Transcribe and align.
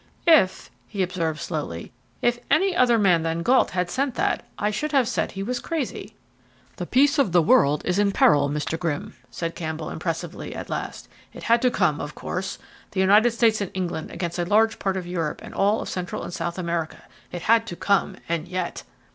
"If," 0.25 0.71
he 0.87 1.03
observed 1.03 1.39
slowly, 1.39 1.91
"if 2.23 2.39
any 2.49 2.75
other 2.75 2.97
man 2.97 3.21
than 3.21 3.43
Gault 3.43 3.69
had 3.69 3.87
sent 3.91 4.15
that 4.15 4.47
I 4.57 4.71
should 4.71 4.93
have 4.93 5.07
said 5.07 5.33
he 5.33 5.43
was 5.43 5.59
crazy." 5.59 6.15
"The 6.77 6.87
peace 6.87 7.19
of 7.19 7.31
the 7.33 7.41
world 7.43 7.83
is 7.85 7.99
in 7.99 8.11
peril, 8.11 8.49
Mr. 8.49 8.79
Grimm," 8.79 9.13
said 9.29 9.53
Campbell 9.53 9.91
impressively, 9.91 10.55
at 10.55 10.71
last. 10.71 11.07
"It 11.33 11.43
had 11.43 11.61
to 11.61 11.69
come, 11.69 12.01
of 12.01 12.15
course, 12.15 12.57
the 12.93 12.99
United 12.99 13.29
States 13.29 13.61
and 13.61 13.69
England 13.75 14.09
against 14.09 14.39
a 14.39 14.45
large 14.45 14.79
part 14.79 14.97
of 14.97 15.05
Europe 15.05 15.39
and 15.43 15.53
all 15.53 15.81
of 15.81 15.87
Central 15.87 16.23
and 16.23 16.33
South 16.33 16.57
America. 16.57 17.03
It 17.31 17.43
had 17.43 17.67
to 17.67 17.75
come, 17.75 18.15
and 18.27 18.47
yet 18.47 18.81